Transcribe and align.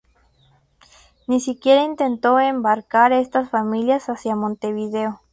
Ni 1.27 1.39
siquiera 1.39 1.83
intentó 1.83 2.39
embarcar 2.39 3.11
estas 3.13 3.51
familias 3.51 4.09
hacia 4.09 4.35
Montevideo. 4.35 5.21